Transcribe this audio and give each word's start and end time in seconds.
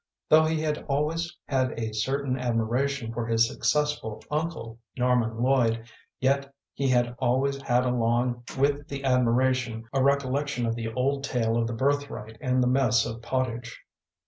Though 0.29 0.45
he 0.45 0.61
had 0.61 0.83
always 0.87 1.37
had 1.45 1.73
a 1.77 1.93
certain 1.93 2.35
admiration 2.35 3.13
for 3.13 3.27
his 3.27 3.47
successful 3.47 4.23
uncle, 4.31 4.79
Norman 4.97 5.37
Lloyd, 5.43 5.87
yet 6.19 6.55
he 6.73 6.87
had 6.87 7.15
always 7.19 7.61
had 7.61 7.85
along 7.85 8.41
with 8.57 8.87
the 8.87 9.03
admiration 9.03 9.87
a 9.93 10.01
recollection 10.01 10.65
of 10.65 10.73
the 10.73 10.91
old 10.91 11.23
tale 11.23 11.55
of 11.55 11.67
the 11.67 11.73
birthright 11.73 12.39
and 12.41 12.63
the 12.63 12.67
mess 12.67 13.05
of 13.05 13.21
pottage. 13.21 13.79